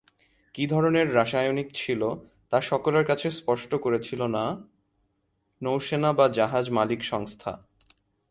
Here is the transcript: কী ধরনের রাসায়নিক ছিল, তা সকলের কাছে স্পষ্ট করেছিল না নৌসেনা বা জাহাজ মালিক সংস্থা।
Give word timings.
কী 0.53 0.67
ধরনের 0.67 1.15
রাসায়নিক 1.15 1.67
ছিল, 1.73 2.01
তা 2.49 2.61
সকলের 2.61 3.05
কাছে 3.05 3.31
স্পষ্ট 3.31 3.75
করেছিল 3.75 4.21
না 4.27 4.45
নৌসেনা 5.61 6.13
বা 6.13 6.29
জাহাজ 6.29 6.69
মালিক 6.69 7.03
সংস্থা। 7.03 7.51